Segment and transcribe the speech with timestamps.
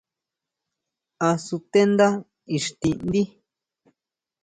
[1.29, 2.09] ¿Á sutendá
[2.55, 3.21] íxtiʼndí?